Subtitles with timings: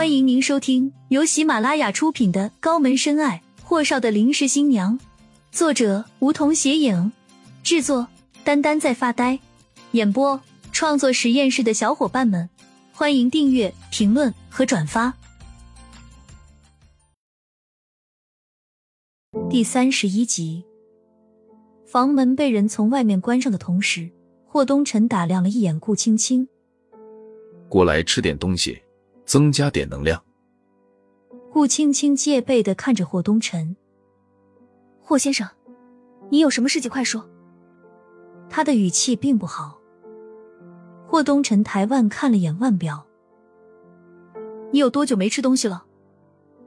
[0.00, 4.98] 欢迎您收听由喜马拉雅出品的《高门深爱：霍少的临时新娘》，
[5.52, 7.12] 作者梧桐斜影，
[7.62, 8.08] 制作
[8.42, 9.38] 丹丹在发呆，
[9.90, 10.40] 演播
[10.72, 12.48] 创作实验室的小伙伴们，
[12.94, 15.12] 欢迎订阅、评论和转发。
[19.50, 20.64] 第三十一集，
[21.84, 24.08] 房门被人从外面关上的同时，
[24.46, 26.48] 霍东辰打量了一眼顾青青，
[27.68, 28.80] 过来吃点东西。
[29.30, 30.20] 增加点能量。
[31.52, 33.76] 顾青青戒备的看着霍东辰，
[35.00, 35.48] 霍先生，
[36.30, 37.30] 你有什么事情快说。
[38.48, 39.78] 他的语气并不好。
[41.06, 43.06] 霍东辰抬腕看了眼腕表，
[44.72, 45.84] 你有多久没吃东西了？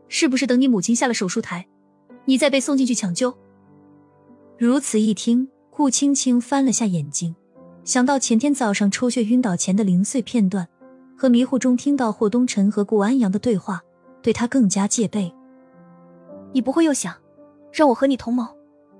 [0.08, 1.68] 是不是等你母亲下了手术台，
[2.24, 3.38] 你再被送进去抢救？
[4.58, 7.36] 如此一听，顾青青翻了下眼睛，
[7.84, 10.66] 想到前天早上抽血晕倒前的零碎片段。
[11.18, 13.82] 和迷糊中听到霍东辰和顾安阳的对话，
[14.22, 15.34] 对他更加戒备。
[16.52, 17.16] 你不会又想
[17.72, 18.46] 让我和你同谋，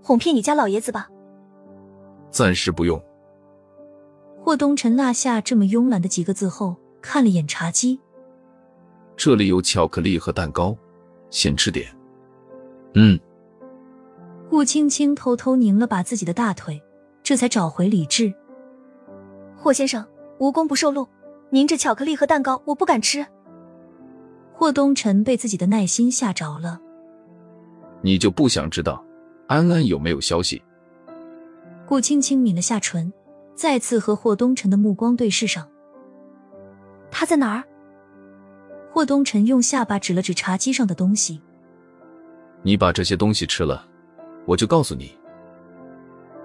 [0.02, 1.10] 哄骗你家老爷子吧？
[2.32, 3.02] 暂时不用。
[4.42, 8.00] 霍东辰落下这么慵懒的几个字后，看了眼茶几，
[9.16, 10.76] 这里有巧克力和蛋糕，
[11.30, 11.88] 先吃点。
[12.96, 13.20] 嗯。
[14.50, 16.82] 顾青青偷偷拧了把自己的大腿，
[17.24, 18.34] 这才找回理智。
[19.56, 20.06] 霍先生，
[20.40, 21.08] 无功不受禄。
[21.54, 23.24] 您这巧克力和蛋糕我不敢吃。
[24.56, 26.82] 霍东辰被自己的耐心吓着了。
[28.02, 29.06] 你就不想知道
[29.46, 30.64] 安安有没有消息？
[31.86, 33.14] 顾青青抿了下唇，
[33.54, 35.70] 再次和霍东辰的目光对视上。
[37.12, 37.64] 他在哪儿？
[38.92, 41.40] 霍东辰用下巴指了指茶几上的东西。
[42.64, 43.88] 你把这些东西吃了，
[44.48, 45.16] 我就告诉你。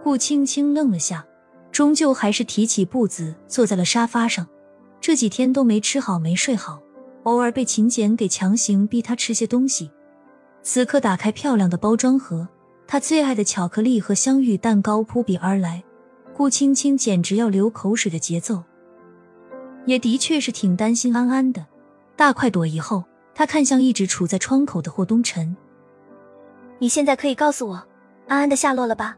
[0.05, 1.25] 顾青青愣了下，
[1.73, 4.47] 终究还是提起步子坐在了沙发上。
[5.09, 6.83] 这几天都没吃好，没睡好，
[7.23, 9.91] 偶尔被秦简给强行逼他吃些东西。
[10.63, 12.47] 此刻打开漂亮的包装盒，
[12.87, 15.83] 他最爱的巧克力和香芋蛋糕扑鼻而来，
[16.37, 18.63] 顾青青简直要流口水的节奏。
[19.87, 21.65] 也的确是挺担心安安的。
[22.15, 23.03] 大快朵颐后，
[23.35, 25.57] 他看向一直处在窗口的霍东辰
[26.79, 27.77] ：“你现在可以告诉我
[28.27, 29.17] 安安的下落了吧？”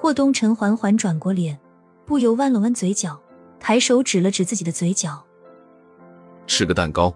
[0.00, 1.60] 霍东辰缓缓转过脸，
[2.06, 3.20] 不由弯了弯嘴角。
[3.66, 5.24] 抬手指了指自己的嘴角，
[6.46, 7.10] 吃个蛋糕，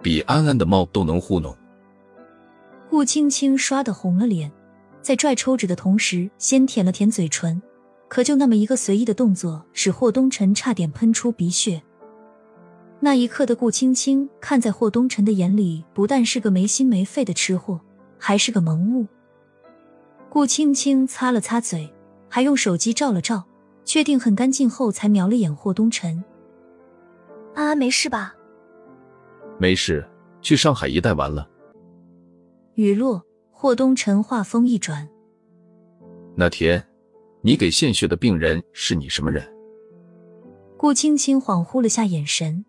[0.00, 1.54] 比安安的猫都能糊弄。
[2.88, 4.50] 顾青青刷的红了脸，
[5.02, 7.60] 在拽抽纸的同时，先舔了舔嘴唇，
[8.08, 11.82] 可就那么一个随意的动作，使霍东辰差点喷出鼻血。
[13.00, 17.78] 那一刻的顾青青，看在霍东辰的眼里，不但是个没心没肺的吃货，
[18.16, 19.06] 还是个萌物。
[20.30, 21.92] 顾青青擦了擦嘴，
[22.26, 23.44] 还用手机照了照。
[23.90, 26.22] 确定很干净后，才瞄了眼霍东辰。
[27.56, 28.32] 安安没事吧？
[29.58, 30.08] 没事，
[30.40, 31.50] 去上海一带玩了。
[32.74, 35.08] 雨落，霍东辰话锋一转
[36.38, 36.86] ：“那天，
[37.40, 39.44] 你给献血的病人是你什么人？”
[40.78, 42.64] 顾青青恍惚了下眼神：“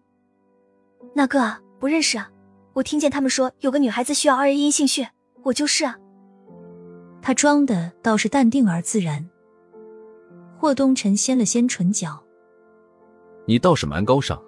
[1.13, 2.31] 那个啊，不认识啊。
[2.73, 5.11] 我听见他们说有个女孩子需要二 A 阴性血，
[5.43, 5.99] 我就是啊。”
[7.21, 9.29] 他装的倒是淡定而自然。
[10.61, 12.21] 霍东辰掀了掀唇角，
[13.47, 14.39] 你倒是蛮高尚。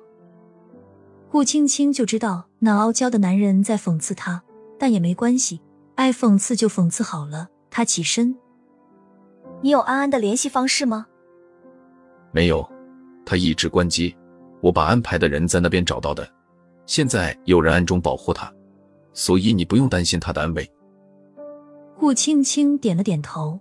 [1.31, 4.43] 顾青青就知道那傲娇的男人在讽刺她，
[4.77, 5.59] 但也没关系，
[5.95, 7.47] 爱讽刺就讽刺好了。
[7.71, 8.37] 他起身，
[9.63, 11.07] 你有安安的联系方式吗？
[12.31, 12.63] 没有，
[13.25, 14.15] 他一直关机。
[14.61, 16.29] 我把安排的人在那边找到的，
[16.85, 18.53] 现在有人暗中保护他，
[19.13, 20.71] 所以你不用担心他的安危。
[21.97, 23.59] 顾青青点了点头，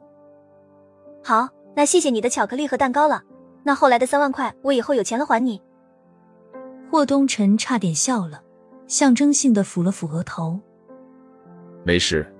[1.24, 1.48] 好。
[1.74, 3.22] 那谢谢你的巧克力和蛋糕了。
[3.64, 5.60] 那后来的三万块，我以后有钱了还你。
[6.90, 8.42] 霍东辰差点笑了，
[8.86, 10.60] 象征性的抚了抚额头。
[11.84, 12.30] 没事，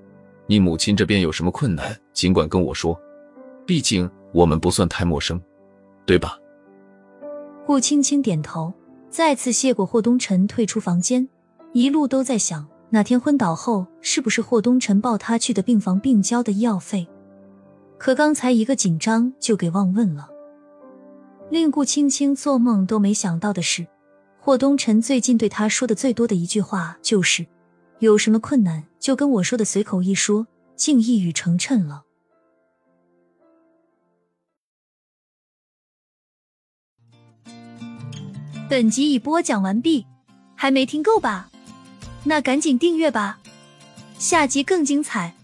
[0.47, 3.01] 你母亲这边有什么困难，尽管跟我说，
[3.65, 5.41] 毕竟我们不算太陌生，
[6.05, 6.37] 对吧？
[7.65, 8.73] 顾青青点头，
[9.09, 11.29] 再次谢过霍东辰，退出房间，
[11.73, 17.09] 一路都在想，哪天昏倒后，是不是霍东辰抱他去的病房并交的医药费。
[18.03, 20.29] 可刚才一个紧张就给忘问了。
[21.53, 23.87] 令顾青青做梦都没想到的是，
[24.41, 27.47] 霍东辰最近对他说的最多的一句话就是
[28.01, 32.03] ：“有什么困难就跟我说的。”随口一说，竟一语成谶了。
[38.69, 40.05] 本集已播讲完毕，
[40.57, 41.53] 还没听够吧？
[42.25, 43.39] 那赶紧订阅吧，
[44.19, 45.37] 下集更精彩。